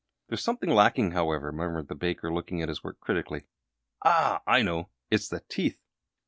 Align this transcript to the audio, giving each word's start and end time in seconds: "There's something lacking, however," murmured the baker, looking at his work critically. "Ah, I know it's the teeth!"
"There's 0.29 0.41
something 0.43 0.71
lacking, 0.71 1.11
however," 1.11 1.51
murmured 1.51 1.87
the 1.87 1.93
baker, 1.93 2.33
looking 2.33 2.59
at 2.63 2.69
his 2.69 2.83
work 2.83 2.99
critically. 2.99 3.43
"Ah, 4.03 4.41
I 4.47 4.63
know 4.63 4.89
it's 5.11 5.29
the 5.29 5.41
teeth!" 5.41 5.77